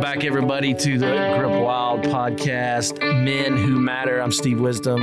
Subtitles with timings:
[0.00, 4.20] Back, everybody, to the Grip Wild podcast, Men Who Matter.
[4.20, 5.00] I'm Steve Wisdom,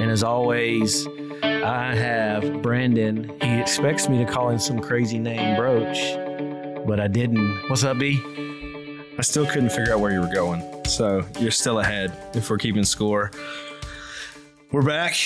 [0.00, 1.06] and as always,
[1.42, 3.38] I have Brandon.
[3.42, 6.16] He expects me to call him some crazy name, Broach,
[6.86, 7.68] but I didn't.
[7.68, 8.20] What's up, B?
[9.18, 10.62] I still couldn't figure out where you were going.
[10.86, 13.30] So you're still ahead if we're keeping score.
[14.72, 15.16] We're back.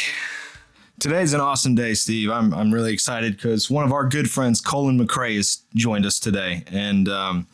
[1.01, 2.31] Today's an awesome day, Steve.
[2.31, 6.21] I'm, I'm really excited because one of our good friends, Colin McRae, has joined us
[6.21, 6.63] today.
[6.71, 7.47] And um,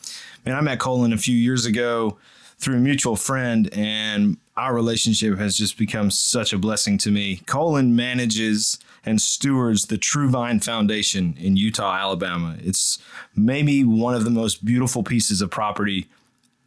[0.44, 2.18] man, I met Colin a few years ago
[2.58, 7.36] through a mutual friend, and our relationship has just become such a blessing to me.
[7.46, 12.56] Colin manages and stewards the True Vine Foundation in Eutaw, Alabama.
[12.58, 12.98] It's
[13.36, 16.08] maybe one of the most beautiful pieces of property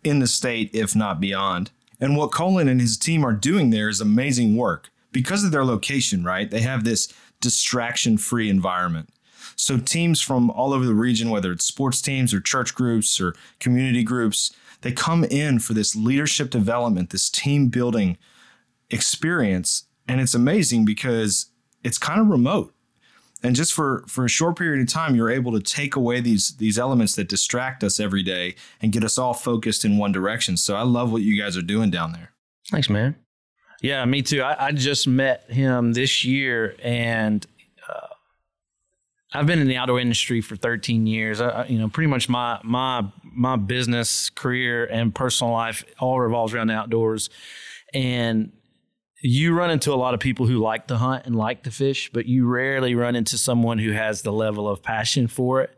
[0.06, 1.72] in the state, if not beyond.
[2.00, 5.66] And what Colin and his team are doing there is amazing work because of their
[5.66, 6.50] location, right?
[6.50, 9.10] They have this distraction free environment.
[9.56, 13.36] So teams from all over the region, whether it's sports teams or church groups or
[13.60, 18.18] community groups, they come in for this leadership development, this team building
[18.90, 19.84] experience.
[20.08, 21.48] And it's amazing because
[21.84, 22.74] it's kind of remote.
[23.42, 26.58] And just for, for a short period of time, you're able to take away these
[26.58, 30.58] these elements that distract us every day and get us all focused in one direction.
[30.58, 32.32] So I love what you guys are doing down there.
[32.70, 33.16] Thanks, man.
[33.82, 34.42] Yeah, me too.
[34.42, 37.46] I, I just met him this year, and
[37.88, 38.08] uh,
[39.34, 41.40] I've been in the outdoor industry for 13 years.
[41.40, 46.54] I, you know, pretty much my my my business career and personal life all revolves
[46.54, 47.30] around the outdoors.
[47.94, 48.52] And
[49.22, 52.10] you run into a lot of people who like to hunt and like to fish,
[52.12, 55.78] but you rarely run into someone who has the level of passion for it.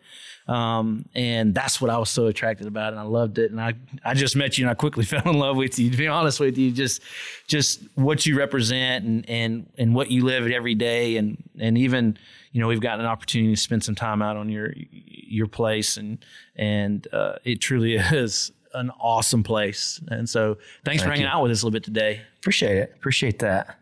[0.52, 3.52] Um, and that's what I was so attracted about, and I loved it.
[3.52, 5.90] And I, I just met you, and I quickly fell in love with you.
[5.90, 7.02] To be honest with you, just,
[7.48, 12.18] just what you represent, and and and what you live every day, and and even,
[12.52, 15.96] you know, we've gotten an opportunity to spend some time out on your your place,
[15.96, 16.18] and
[16.58, 20.02] and uh, it truly is an awesome place.
[20.10, 21.30] And so, thanks Thank for hanging you.
[21.30, 22.24] out with us a little bit today.
[22.40, 22.92] Appreciate it.
[22.98, 23.78] Appreciate that.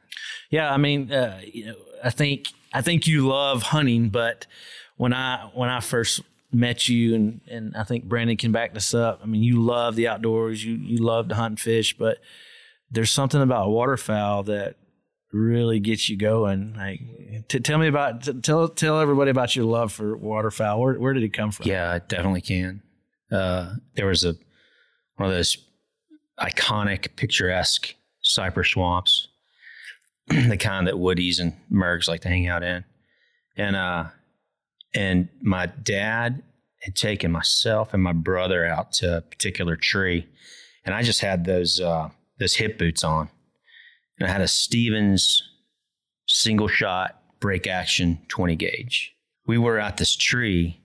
[0.51, 4.45] Yeah, I mean, uh, you know, I think I think you love hunting, but
[4.97, 6.21] when I when I first
[6.51, 9.19] met you and and I think Brandon can back this up.
[9.21, 12.19] I mean, you love the outdoors, you you love to hunt and fish, but
[12.91, 14.75] there's something about waterfowl that
[15.31, 16.73] really gets you going.
[16.75, 20.79] Like, t- tell me about t- tell tell everybody about your love for waterfowl.
[20.79, 21.67] Where where did it come from?
[21.67, 22.81] Yeah, I definitely can.
[23.31, 24.35] Uh, there was a
[25.17, 25.57] one of those
[26.39, 29.27] iconic, picturesque cypress swamps,
[30.27, 32.83] the kind that woodies and mergs like to hang out in,
[33.55, 34.05] and uh,
[34.93, 36.41] and my dad
[36.81, 40.27] had taken myself and my brother out to a particular tree,
[40.85, 43.29] and I just had those uh, those hip boots on,
[44.19, 45.43] and I had a Stevens
[46.27, 49.15] single shot break action 20 gauge.
[49.47, 50.81] We were at this tree,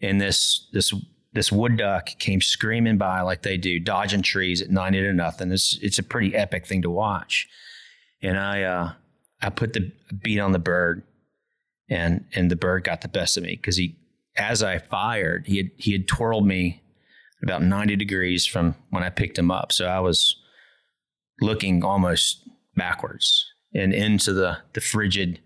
[0.00, 0.92] and this this
[1.32, 5.52] this wood duck came screaming by like they do, dodging trees at 90 to nothing.
[5.52, 7.46] It's it's a pretty epic thing to watch.
[8.22, 8.92] And I uh,
[9.42, 11.02] I put the beat on the bird
[11.88, 13.96] and and the bird got the best of me because he
[14.36, 16.82] as I fired, he had he had twirled me
[17.42, 19.72] about 90 degrees from when I picked him up.
[19.72, 20.36] So I was
[21.40, 23.44] looking almost backwards
[23.74, 25.40] and into the the frigid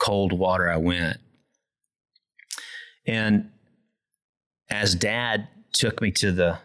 [0.00, 1.18] cold water I went.
[3.06, 3.50] And
[4.68, 6.58] as dad took me to the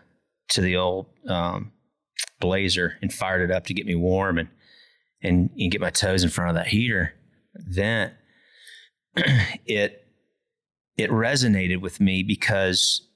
[0.50, 1.72] to the old um,
[2.40, 4.50] blazer and fired it up to get me warm and
[5.24, 7.14] and, and get my toes in front of that heater,
[7.54, 8.12] then
[9.66, 10.06] it
[10.98, 13.08] it resonated with me because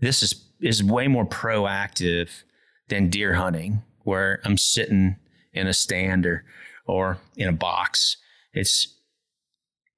[0.00, 2.42] this is is way more proactive
[2.88, 5.16] than deer hunting, where I'm sitting
[5.52, 6.44] in a stand or
[6.86, 8.16] or in a box.
[8.52, 8.96] It's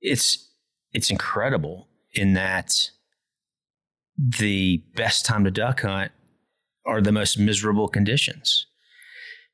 [0.00, 0.50] it's
[0.92, 2.90] it's incredible in that
[4.16, 6.12] the best time to duck hunt
[6.84, 8.66] are the most miserable conditions.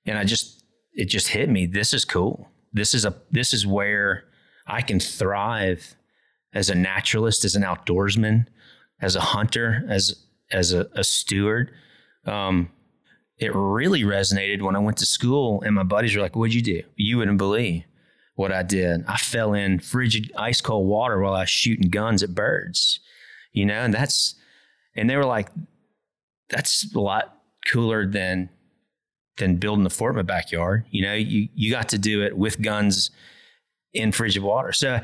[0.05, 1.67] And I just it just hit me.
[1.67, 2.49] This is cool.
[2.73, 4.25] This is a this is where
[4.69, 5.97] I can thrive
[6.53, 8.47] as a naturalist, as an outdoorsman,
[9.01, 10.15] as a hunter, as
[10.51, 11.73] as a, a steward.
[12.27, 12.71] Um,
[13.39, 16.63] it really resonated when I went to school, and my buddies were like, "What'd you
[16.63, 16.83] do?
[16.97, 17.85] You wouldn't believe
[18.35, 19.05] what I did.
[19.09, 23.01] I fell in frigid, ice cold water while I was shooting guns at birds,
[23.53, 24.35] you know." And that's,
[24.95, 25.49] and they were like,
[26.51, 27.39] "That's a lot
[27.71, 28.51] cooler than."
[29.39, 30.85] than building a fort in my backyard.
[30.91, 33.13] You know, you you got to do it with guns
[33.99, 34.73] in frigid water.
[34.73, 35.01] So,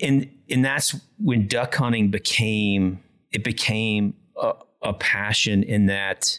[0.00, 6.38] and and that's when duck hunting became it became a, a passion in that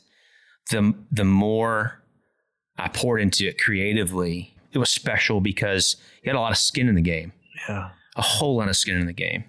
[0.70, 2.02] the the more
[2.78, 6.88] I poured into it creatively, it was special because you had a lot of skin
[6.88, 7.34] in the game.
[7.68, 9.46] Yeah, a whole lot of skin in the game.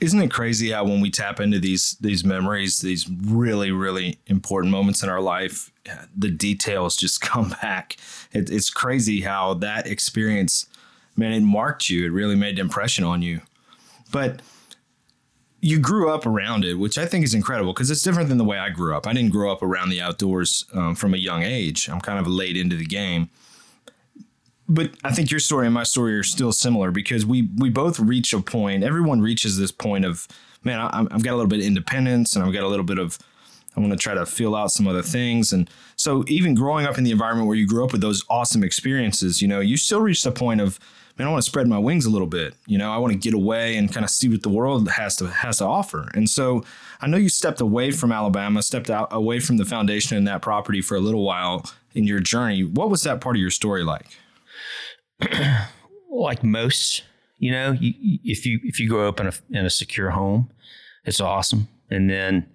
[0.00, 4.70] Isn't it crazy how when we tap into these these memories, these really really important
[4.70, 5.70] moments in our life,
[6.16, 7.96] the details just come back.
[8.32, 10.66] It, it's crazy how that experience,
[11.16, 12.06] man, it marked you.
[12.06, 13.40] It really made an impression on you.
[14.10, 14.42] But
[15.60, 18.44] you grew up around it, which I think is incredible because it's different than the
[18.44, 19.06] way I grew up.
[19.06, 21.88] I didn't grow up around the outdoors um, from a young age.
[21.88, 23.30] I'm kind of late into the game
[24.68, 28.00] but I think your story and my story are still similar because we we both
[28.00, 28.82] reach a point.
[28.82, 30.26] Everyone reaches this point of
[30.62, 32.98] man, I, I've got a little bit of independence and I've got a little bit
[32.98, 33.18] of
[33.76, 35.52] I want to try to feel out some other things.
[35.52, 38.62] And so even growing up in the environment where you grew up with those awesome
[38.62, 40.78] experiences, you know, you still reach a point of
[41.18, 42.54] man, I want to spread my wings a little bit.
[42.66, 45.16] You know, I want to get away and kind of see what the world has
[45.16, 46.10] to has to offer.
[46.14, 46.64] And so
[47.00, 50.42] I know you stepped away from Alabama, stepped out away from the foundation in that
[50.42, 52.64] property for a little while in your journey.
[52.64, 54.06] What was that part of your story like?
[56.10, 57.04] like most,
[57.38, 60.50] you know, if you if you grow up in a in a secure home,
[61.04, 61.68] it's awesome.
[61.90, 62.48] And then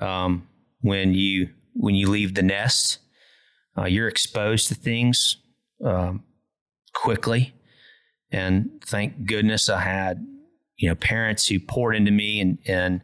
[0.00, 0.46] um,
[0.80, 2.98] when you when you leave the nest,
[3.76, 5.36] uh, you're exposed to things
[5.84, 6.24] um,
[6.94, 7.54] quickly.
[8.32, 10.26] And thank goodness I had
[10.76, 13.00] you know parents who poured into me and and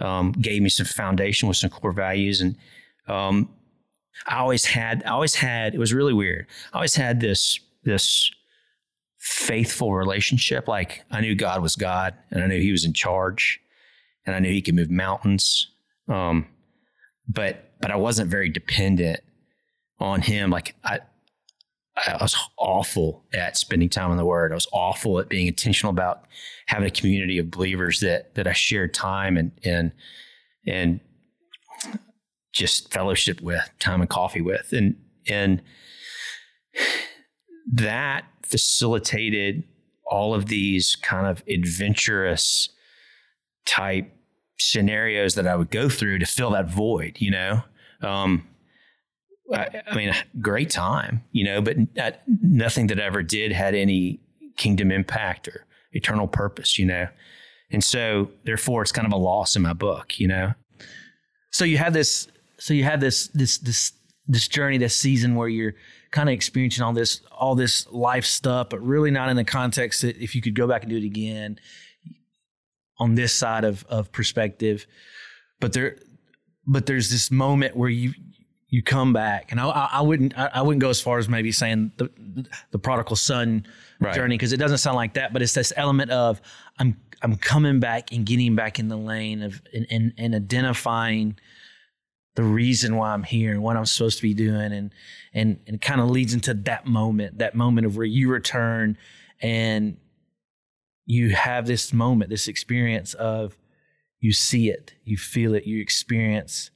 [0.00, 2.56] um, gave me some foundation with some core values and
[3.08, 3.48] um,
[4.26, 6.46] I always had I always had it was really weird.
[6.72, 8.30] I always had this this
[9.18, 10.68] faithful relationship.
[10.68, 13.60] Like I knew God was God and I knew he was in charge
[14.26, 15.70] and I knew he could move mountains.
[16.08, 16.46] Um,
[17.28, 19.20] but, but I wasn't very dependent
[20.00, 20.50] on him.
[20.50, 21.00] Like I,
[21.96, 24.52] I was awful at spending time in the word.
[24.52, 26.24] I was awful at being intentional about
[26.66, 29.92] having a community of believers that, that I shared time and, and,
[30.66, 31.00] and
[32.52, 34.72] just fellowship with, time and coffee with.
[34.72, 34.96] And,
[35.28, 35.60] and
[37.72, 39.64] that facilitated
[40.10, 42.70] all of these kind of adventurous
[43.66, 44.10] type
[44.60, 47.62] scenarios that I would go through to fill that void, you know?
[48.02, 48.46] Um,
[49.52, 51.76] I, I, mean, great time, you know, but
[52.42, 54.20] nothing that I ever did had any
[54.56, 57.08] kingdom impact or eternal purpose, you know?
[57.70, 60.52] And so therefore it's kind of a loss in my book, you know?
[61.50, 62.28] So you have this,
[62.58, 63.92] so you have this, this, this,
[64.26, 65.74] this journey, this season where you're,
[66.10, 70.02] kind of experiencing all this all this life stuff, but really not in the context
[70.02, 71.58] that if you could go back and do it again
[72.98, 74.86] on this side of of perspective.
[75.60, 75.96] But there,
[76.66, 78.12] but there's this moment where you
[78.68, 81.92] you come back, and I, I wouldn't I, wouldn't go as far as maybe saying
[81.96, 82.10] the
[82.70, 83.66] the prodigal son
[84.00, 84.14] right.
[84.14, 86.40] journey because it doesn't sound like that, but it's this element of
[86.78, 91.38] I'm I'm coming back and getting back in the lane of and, and, and identifying
[92.38, 94.72] the reason why I'm here and what I'm supposed to be doing.
[94.72, 94.94] And,
[95.34, 98.96] and, and it kind of leads into that moment, that moment of where you return
[99.42, 99.96] and
[101.08, 103.56] you have this moment, this experience of
[104.20, 106.70] you see it, you feel it, you experience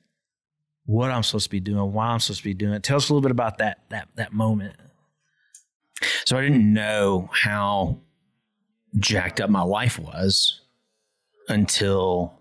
[0.86, 2.82] what I'm supposed to be doing, why I'm supposed to be doing it.
[2.82, 4.74] Tell us a little bit about that, that, that moment.
[6.24, 8.00] So I didn't know how
[8.98, 10.62] jacked up my life was
[11.48, 12.32] until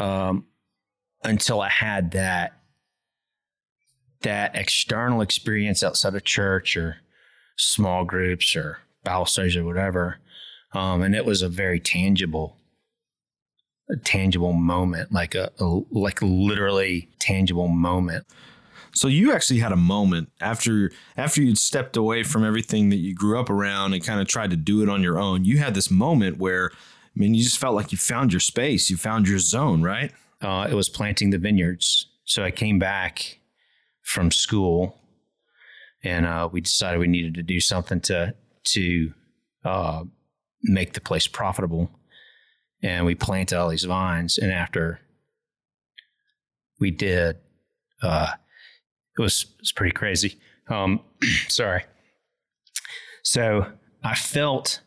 [0.00, 0.46] um,
[1.22, 2.58] until I had that
[4.22, 6.96] that external experience outside of church or
[7.56, 10.18] small groups or Bible studies or whatever.
[10.72, 12.56] Um, and it was a very tangible,
[13.90, 18.26] a tangible moment, like a, a like literally tangible moment.
[18.92, 23.14] So you actually had a moment after after you'd stepped away from everything that you
[23.14, 25.44] grew up around and kind of tried to do it on your own.
[25.44, 28.90] You had this moment where I mean you just felt like you found your space,
[28.90, 30.12] you found your zone, right?
[30.40, 32.08] uh, it was planting the vineyards.
[32.24, 33.40] So I came back
[34.02, 34.98] from school,
[36.02, 39.12] and uh, we decided we needed to do something to to
[39.64, 40.04] uh,
[40.68, 41.90] make the place profitable.
[42.82, 45.00] And we planted all these vines, and after
[46.78, 47.38] we did,
[48.02, 48.32] uh,
[49.16, 50.38] it was it was pretty crazy.
[50.68, 51.00] Um,
[51.48, 51.84] sorry.
[53.22, 53.66] So
[54.04, 54.80] I felt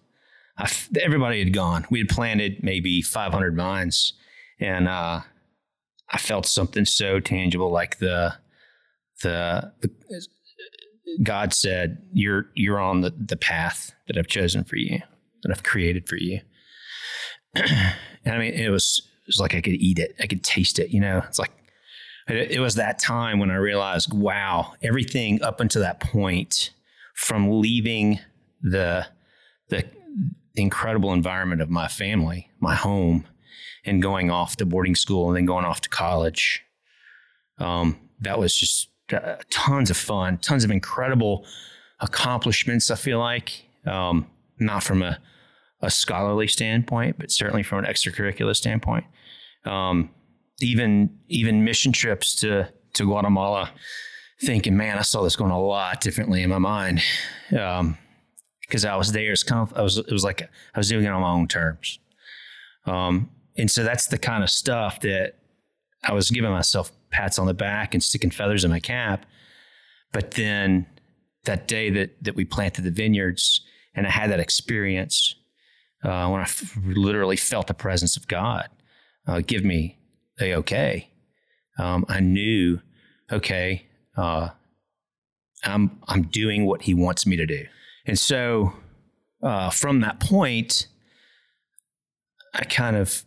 [0.57, 0.71] I,
[1.01, 1.85] everybody had gone.
[1.89, 4.13] We had planted maybe 500 vines,
[4.59, 5.21] and uh,
[6.09, 8.35] I felt something so tangible, like the,
[9.23, 9.89] the, the
[11.23, 14.99] God said, "You're you're on the the path that I've chosen for you,
[15.43, 16.41] that I've created for you."
[17.55, 20.79] and I mean, it was it was like I could eat it, I could taste
[20.79, 20.91] it.
[20.91, 21.51] You know, it's like
[22.27, 26.71] it, it was that time when I realized, wow, everything up until that point,
[27.15, 28.19] from leaving
[28.61, 29.07] the
[29.69, 29.85] the
[30.55, 33.25] incredible environment of my family, my home,
[33.85, 36.63] and going off to boarding school and then going off to college.
[37.57, 41.45] Um, that was just uh, tons of fun, tons of incredible
[41.99, 42.91] accomplishments.
[42.91, 44.27] I feel like um,
[44.59, 45.19] not from a,
[45.81, 49.05] a scholarly standpoint, but certainly from an extracurricular standpoint.
[49.65, 50.09] Um,
[50.61, 53.71] even even mission trips to to Guatemala,
[54.41, 57.01] thinking, man, I saw this going a lot differently in my mind.
[57.57, 57.97] Um,
[58.69, 59.31] because I was there.
[59.31, 61.47] It's kind of I was it was like I was doing it on my own
[61.47, 61.99] terms.
[62.85, 65.33] Um, and so that's the kind of stuff that
[66.03, 69.25] I was giving myself pats on the back and sticking feathers in my cap.
[70.13, 70.85] But then
[71.45, 73.61] that day that that we planted the vineyards
[73.99, 75.35] and I had that experience
[76.03, 78.69] uh, when I f- literally felt the presence of God
[79.27, 79.99] uh, give me
[80.39, 81.09] a okay.
[81.77, 82.79] Um, I knew,
[83.31, 83.85] okay,
[84.17, 84.49] uh,
[85.63, 87.65] I'm I'm doing what He wants me to do,
[88.05, 88.73] and so
[89.43, 90.87] uh, from that point,
[92.53, 93.23] I kind of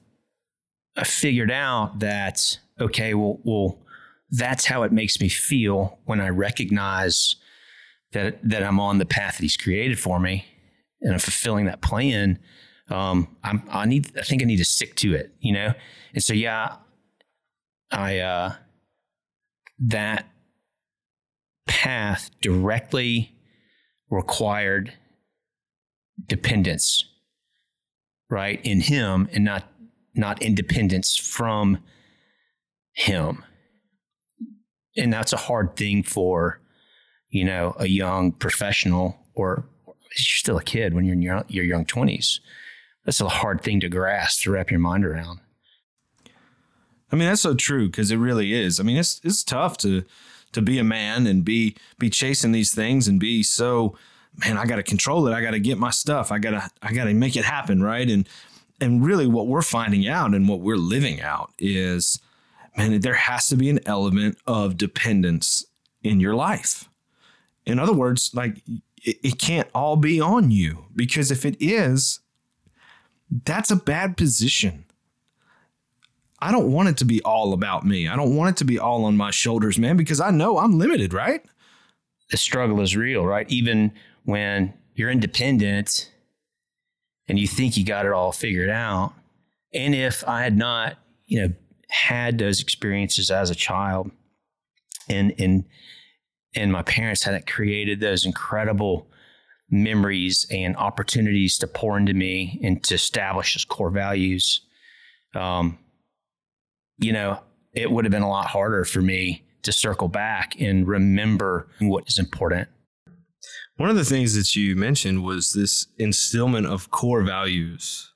[0.97, 3.79] I figured out that okay, well, well,
[4.31, 7.37] that's how it makes me feel when I recognize
[8.13, 10.47] that that I'm on the path that He's created for me,
[11.03, 12.39] and I'm fulfilling that plan.
[12.89, 15.75] Um, I'm, I need, I think I need to stick to it, you know.
[16.15, 16.77] And so, yeah,
[17.91, 18.55] I uh,
[19.79, 20.29] that
[21.67, 23.35] path directly
[24.11, 24.93] required
[26.27, 27.05] dependence,
[28.31, 29.69] right, in Him, and not
[30.15, 31.79] not independence from
[32.93, 33.45] Him.
[34.97, 36.63] And that's a hard thing for
[37.33, 39.67] you know, a young professional or
[40.17, 42.41] you're still a kid when you're in your, your young 20s.
[43.05, 45.41] That's a hard thing to grasp, to wrap your mind around.
[47.11, 48.81] I mean, that's so true because it really is.
[48.81, 50.05] I mean, it's it's tough to
[50.53, 53.97] to be a man and be be chasing these things and be so
[54.39, 55.35] man, I got to control it.
[55.35, 56.33] I got to get my stuff.
[56.33, 58.09] I got to I got to make it happen, right?
[58.09, 58.27] And
[58.81, 62.19] and really what we're finding out and what we're living out is
[62.77, 65.67] man, there has to be an element of dependence
[66.03, 66.89] in your life.
[67.67, 68.63] In other words, like
[69.03, 72.21] it, it can't all be on you because if it is,
[73.45, 74.85] that's a bad position.
[76.39, 78.09] I don't want it to be all about me.
[78.09, 80.79] I don't want it to be all on my shoulders, man, because I know I'm
[80.79, 81.45] limited, right?
[82.31, 83.49] The struggle is real, right?
[83.49, 83.93] Even
[84.25, 86.11] when you're independent
[87.29, 89.13] and you think you got it all figured out.
[89.73, 91.55] And if I had not, you know,
[91.89, 94.11] had those experiences as a child
[95.09, 95.65] and and
[96.55, 99.09] and my parents hadn't created those incredible
[99.71, 104.61] memories and opportunities to pour into me and to establish those core values,
[105.35, 105.79] um,
[106.99, 107.41] you know,
[107.73, 112.05] it would have been a lot harder for me to circle back and remember what
[112.07, 112.69] is important.
[113.77, 118.13] One of the things that you mentioned was this instillment of core values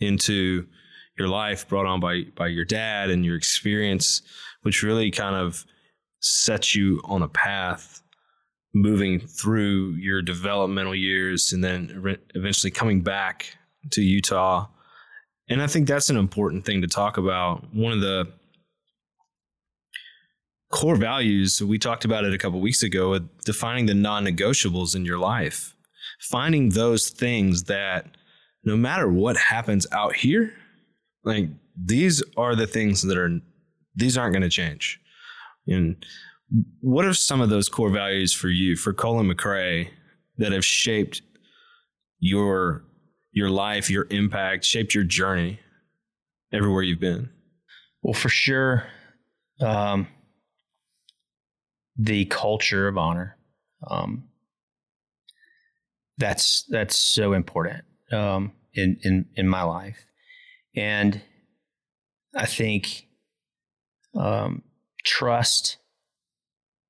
[0.00, 0.66] into
[1.16, 4.22] your life brought on by by your dad and your experience,
[4.62, 5.64] which really kind of
[6.20, 8.02] sets you on a path
[8.74, 13.56] moving through your developmental years and then re- eventually coming back
[13.90, 14.68] to Eutaw.
[15.48, 17.72] And I think that's an important thing to talk about.
[17.72, 18.28] One of the
[20.70, 24.94] core values, we talked about it a couple weeks ago, uh, defining the non negotiables
[24.94, 25.74] in your life,
[26.20, 28.16] finding those things that
[28.64, 30.52] no matter what happens out here,
[31.24, 33.40] like these are the things that are,
[33.94, 35.00] these aren't going to change.
[35.66, 36.04] And
[36.80, 39.88] what are some of those core values for you, for Colin McRae,
[40.38, 41.22] that have shaped
[42.18, 42.84] your
[43.32, 45.60] your life, your impact, shaped your journey
[46.52, 47.28] everywhere you've been?
[48.02, 48.86] Well, for sure,
[49.60, 50.06] um,
[51.96, 53.36] the culture of honor.
[53.88, 54.28] Um,
[56.18, 60.06] that's that's so important um, in in in my life,
[60.74, 61.20] and
[62.34, 63.06] I think
[64.14, 64.62] um,
[65.06, 65.78] trust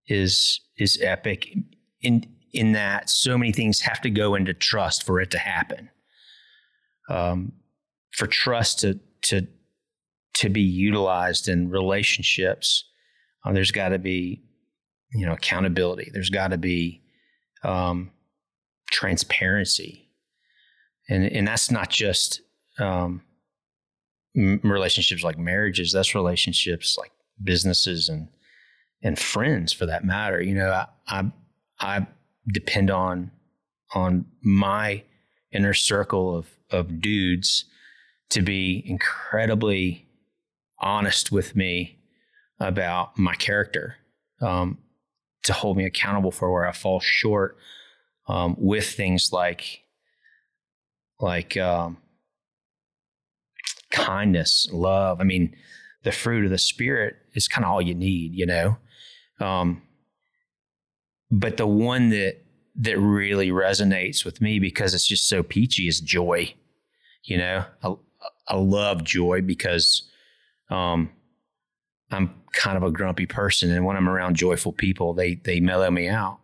[0.09, 1.49] is is epic
[2.01, 5.91] in in that so many things have to go into trust for it to happen.
[7.09, 7.53] Um,
[8.13, 9.47] for trust to to
[10.35, 12.85] to be utilized in relationships,
[13.45, 14.43] uh, there's got to be
[15.13, 16.11] you know accountability.
[16.13, 17.03] There's got to be
[17.63, 18.11] um,
[18.91, 20.09] transparency,
[21.09, 22.41] and and that's not just
[22.79, 23.23] um,
[24.35, 25.93] relationships like marriages.
[25.93, 27.13] That's relationships like
[27.43, 28.29] businesses and
[29.03, 30.41] and friends for that matter.
[30.43, 31.31] You know, I, I,
[31.81, 32.07] I
[32.53, 33.31] depend on
[33.95, 35.03] on my
[35.53, 37.65] inner circle of of dudes
[38.31, 40.07] to be incredibly
[40.81, 41.99] honest with me
[42.59, 43.97] about my character,
[44.41, 44.79] um,
[45.45, 47.57] to hold me accountable for where I fall short
[48.29, 49.83] um, with things like
[51.21, 51.99] like um,
[53.91, 55.21] kindness, love.
[55.21, 55.55] I mean,
[56.07, 58.79] the fruit of the spirit is kind of all you need, you know.
[59.41, 59.83] Um,
[61.33, 62.45] but the one that
[62.77, 66.55] that really resonates with me because it's just so peachy is joy.
[67.25, 67.95] You know, I,
[68.47, 70.09] I love joy because
[70.71, 71.11] um,
[72.13, 75.91] I'm kind of a grumpy person, and when I'm around joyful people, they they mellow
[75.91, 76.39] me out.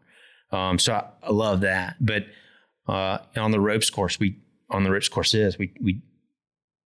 [0.51, 1.95] Um, so I, I, love that.
[2.01, 2.27] But
[2.89, 4.41] uh, on the ropes course, we
[4.71, 6.03] on the ropes course is we we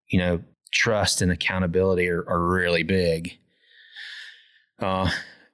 [0.10, 0.42] you know
[0.72, 3.38] trust and accountability are, are really big
[4.80, 5.10] uh,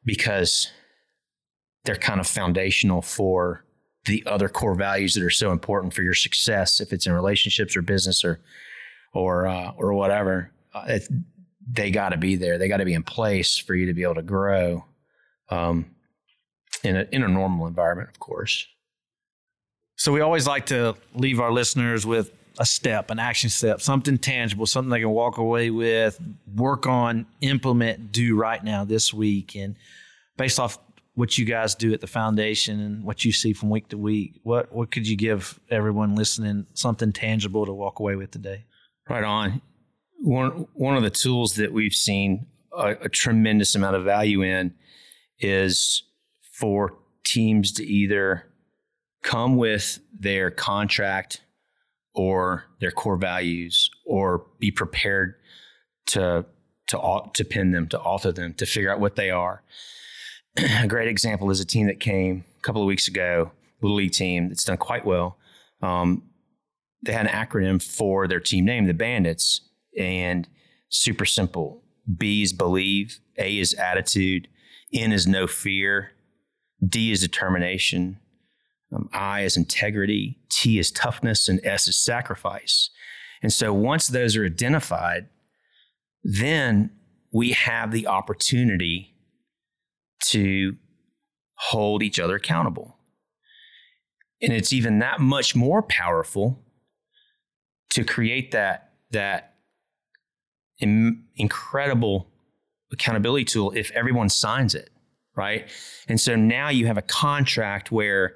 [0.05, 0.71] because
[1.85, 3.63] they're kind of foundational for
[4.05, 7.75] the other core values that are so important for your success, if it's in relationships
[7.75, 8.39] or business or
[9.13, 10.51] or uh, or whatever.
[10.73, 10.99] Uh,
[11.69, 12.57] they got to be there.
[12.57, 14.85] They got to be in place for you to be able to grow
[15.49, 15.85] um,
[16.83, 18.65] in a in a normal environment, of course.
[19.97, 24.17] So we always like to leave our listeners with a step, an action step, something
[24.17, 26.19] tangible, something they can walk away with,
[26.55, 29.55] work on, implement, do right now this week.
[29.55, 29.75] And
[30.37, 30.77] based off
[31.15, 34.39] what you guys do at the foundation and what you see from week to week,
[34.43, 38.65] what what could you give everyone listening something tangible to walk away with today?
[39.09, 39.61] Right on.
[40.19, 44.73] One one of the tools that we've seen a, a tremendous amount of value in
[45.39, 46.03] is
[46.53, 46.93] for
[47.23, 48.45] teams to either
[49.23, 51.41] come with their contract
[52.13, 55.35] or their core values or be prepared
[56.07, 56.45] to
[56.87, 59.63] to to pin them to alter them to figure out what they are.
[60.57, 63.51] A great example is a team that came a couple of weeks ago
[63.81, 65.37] little league team that's done quite well.
[65.81, 66.23] Um,
[67.03, 69.61] they had an acronym for their team name the bandits
[69.97, 70.47] and
[70.89, 71.81] super simple.
[72.17, 74.47] B is believe a is attitude
[74.93, 76.11] n is no fear
[76.87, 78.19] d is determination
[78.93, 82.89] um, I is integrity, T is toughness, and S is sacrifice.
[83.41, 85.29] And so once those are identified,
[86.23, 86.91] then
[87.33, 89.15] we have the opportunity
[90.25, 90.75] to
[91.55, 92.97] hold each other accountable.
[94.41, 96.63] And it's even that much more powerful
[97.91, 99.55] to create that, that
[100.79, 102.27] Im- incredible
[102.91, 104.89] accountability tool if everyone signs it,
[105.35, 105.69] right?
[106.07, 108.35] And so now you have a contract where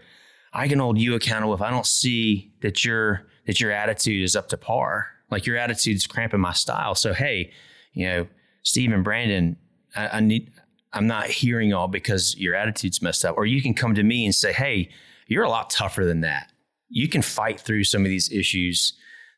[0.56, 4.36] I can hold you accountable if I don't see that your that your attitude is
[4.36, 5.08] up to par.
[5.30, 6.96] Like your attitude's cramping my style.
[6.96, 7.52] So hey,
[7.94, 8.28] you know,
[8.64, 9.58] Steve and Brandon,
[9.96, 10.52] I, I need
[10.94, 13.36] I'm not hearing all because your attitude's messed up.
[13.38, 14.90] Or you can come to me and say, hey,
[15.28, 16.52] you're a lot tougher than that.
[16.88, 18.94] You can fight through some of these issues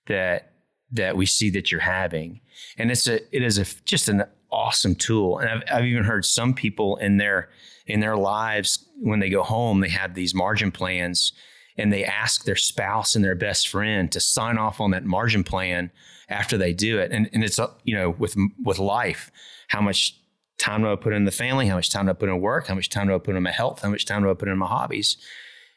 [0.05, 0.53] that
[0.91, 2.41] that we see that you're having.
[2.77, 5.39] And it's a it is a just an awesome tool.
[5.39, 7.49] And I've I've even heard some people in their
[7.85, 11.31] in their lives when they go home, they have these margin plans
[11.77, 15.43] and they ask their spouse and their best friend to sign off on that margin
[15.43, 15.91] plan
[16.29, 17.11] after they do it.
[17.11, 19.31] And, and it's, uh, you know, with, with life,
[19.67, 20.19] how much
[20.59, 21.67] time do I put in the family?
[21.67, 22.67] How much time do I put in work?
[22.67, 23.81] How much time do I put in my health?
[23.81, 25.17] How much time do I put in my hobbies?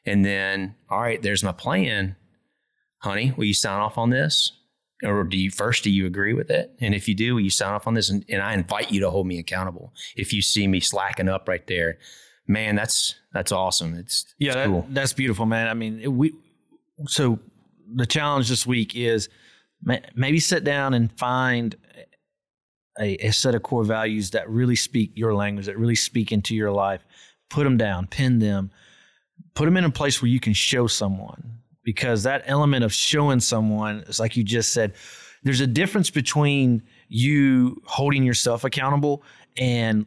[0.06, 2.16] And then, all right, there's my plan.
[2.98, 4.52] Honey, will you sign off on this?
[5.02, 6.74] Or do you first, do you agree with it?
[6.80, 8.10] And if you do, will you sign off on this?
[8.10, 9.94] And, and I invite you to hold me accountable.
[10.14, 11.98] If you see me slacking up right there,
[12.46, 13.94] man, that's that's awesome.
[13.94, 14.86] It's yeah, it's that, cool.
[14.90, 15.68] that's beautiful, man.
[15.68, 16.34] I mean, we
[17.06, 17.38] so
[17.94, 19.28] the challenge this week is
[20.14, 21.76] maybe sit down and find
[22.98, 26.54] a, a, set of core values that really speak your language, that really speak into
[26.54, 27.02] your life.
[27.48, 28.70] Put them down, pin them,
[29.54, 31.58] put them in a place where you can show someone.
[31.90, 34.94] Because that element of showing someone is like you just said,
[35.42, 39.24] there's a difference between you holding yourself accountable
[39.58, 40.06] and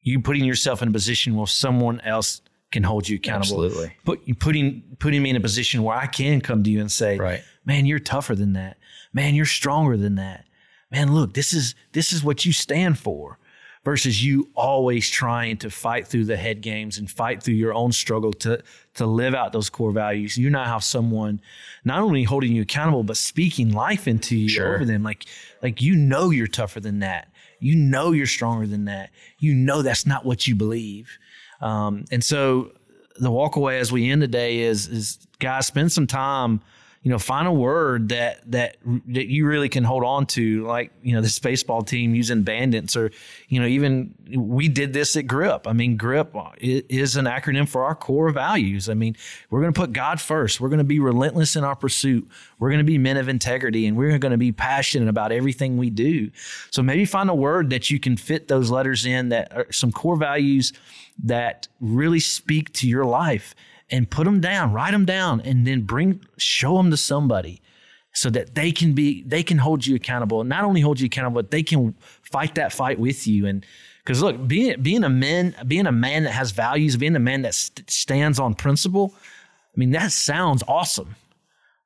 [0.00, 3.64] you putting yourself in a position where someone else can hold you accountable.
[3.64, 3.96] Absolutely.
[4.04, 7.18] Put putting putting me in a position where I can come to you and say,
[7.18, 7.42] right.
[7.64, 8.76] "Man, you're tougher than that.
[9.12, 10.44] Man, you're stronger than that.
[10.92, 13.40] Man, look, this is this is what you stand for."
[13.84, 17.92] Versus you always trying to fight through the head games and fight through your own
[17.92, 18.62] struggle to
[18.94, 20.36] to live out those core values.
[20.36, 21.40] You now have someone
[21.84, 24.74] not only holding you accountable but speaking life into you sure.
[24.74, 25.02] over them.
[25.02, 25.26] Like
[25.62, 27.28] like you know you're tougher than that
[27.60, 29.10] you know you're stronger than that.
[29.38, 31.18] You know that's not what you believe.
[31.60, 32.72] Um, and so
[33.16, 36.60] the walk away as we end today is is guys spend some time
[37.02, 40.92] you know, find a word that that that you really can hold on to, like
[41.02, 43.10] you know, this baseball team using bandits, or
[43.48, 45.66] you know, even we did this at GRIP.
[45.66, 48.88] I mean, GRIP is an acronym for our core values.
[48.88, 49.16] I mean,
[49.48, 50.60] we're going to put God first.
[50.60, 52.28] We're going to be relentless in our pursuit.
[52.58, 55.76] We're going to be men of integrity, and we're going to be passionate about everything
[55.76, 56.30] we do.
[56.70, 59.92] So maybe find a word that you can fit those letters in that are some
[59.92, 60.72] core values
[61.22, 63.54] that really speak to your life
[63.90, 67.62] and put them down, write them down, and then bring show them to somebody
[68.12, 70.44] so that they can be they can hold you accountable.
[70.44, 73.46] Not only hold you accountable, but they can fight that fight with you.
[73.46, 73.64] And
[74.04, 77.42] because look, being being a man, being a man that has values, being a man
[77.42, 81.14] that st- stands on principle, I mean that sounds awesome.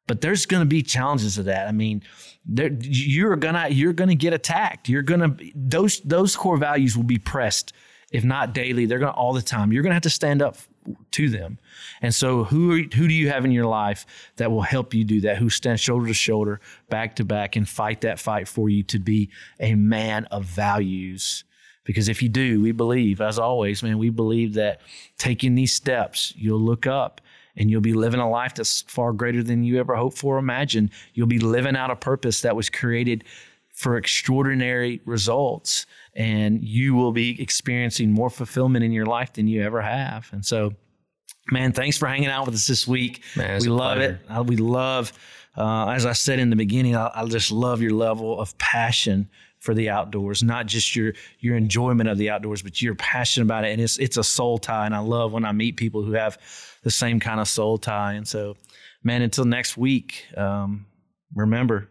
[0.07, 1.69] but there's going to be challenges to that.
[1.69, 2.03] I mean,
[2.45, 4.89] there, you're gonna you're gonna get attacked.
[4.89, 7.73] You're gonna those those core values will be pressed,
[8.13, 8.87] if not daily.
[8.87, 9.73] They're gonna all the time.
[9.73, 10.57] You're gonna have to stand up
[11.13, 11.59] to them.
[12.01, 15.05] And so, who are, who do you have in your life that will help you
[15.05, 15.39] do that?
[15.39, 18.99] Who stand shoulder to shoulder, back to back, and fight that fight for you to
[18.99, 21.45] be a man of values?
[21.85, 24.81] Because if you do, we believe, as always, man, we believe that
[25.19, 27.21] taking these steps, you'll look up
[27.57, 30.39] and you'll be living a life that's far greater than you ever hoped for or
[30.39, 30.91] imagined.
[31.15, 33.25] You'll be living out a purpose that was created
[33.73, 39.63] for extraordinary results, and you will be experiencing more fulfillment in your life than you
[39.63, 40.29] ever have.
[40.33, 40.75] And so,
[41.51, 43.23] man, thanks for hanging out with us this week.
[43.37, 44.21] Man, we love pleasure.
[44.29, 44.33] it.
[44.33, 45.13] Uh, we love,
[45.57, 49.29] uh, as I said in the beginning, I, I just love your level of passion
[49.59, 53.65] for the outdoors, not just your your enjoyment of the outdoors, but your passion about
[53.65, 53.73] it.
[53.73, 54.87] And it's it's a soul tie.
[54.87, 56.39] And I love when I meet people who have
[56.83, 58.15] the same kind of soul tie.
[58.15, 58.57] And so,
[59.05, 60.87] man, until next week, um,
[61.35, 61.89] remember,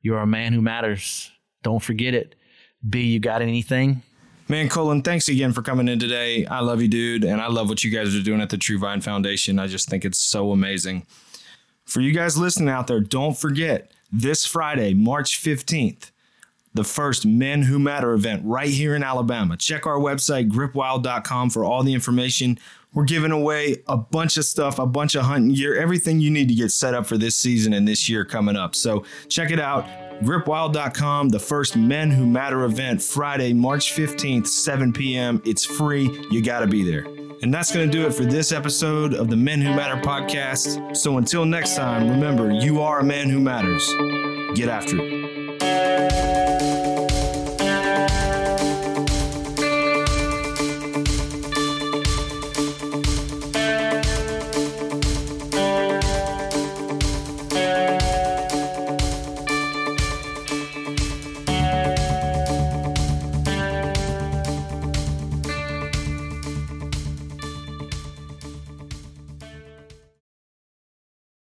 [0.00, 1.30] you are a man who matters.
[1.62, 2.34] Don't forget it.
[2.88, 4.02] B, you got anything?
[4.52, 6.44] Man, Colin, thanks again for coming in today.
[6.44, 8.78] I love you, dude, and I love what you guys are doing at the True
[8.78, 9.58] Vine Foundation.
[9.58, 11.06] I just think it's so amazing.
[11.86, 16.10] For you guys listening out there, don't forget this Friday, March 15th,
[16.74, 19.56] the first Men Who Matter event right here in Alabama.
[19.56, 22.58] Check our website, gripwild.com, for all the information.
[22.92, 26.48] We're giving away a bunch of stuff, a bunch of hunting gear, everything you need
[26.48, 28.74] to get set up for this season and this year coming up.
[28.74, 29.86] So check it out.
[30.20, 35.42] GripWild.com, the first Men Who Matter event, Friday, March 15th, 7 p.m.
[35.44, 36.26] It's free.
[36.30, 37.06] You got to be there.
[37.42, 40.96] And that's going to do it for this episode of the Men Who Matter podcast.
[40.96, 43.88] So until next time, remember, you are a man who matters.
[44.56, 45.21] Get after it.